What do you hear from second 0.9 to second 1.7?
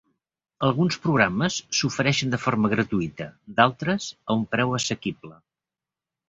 programes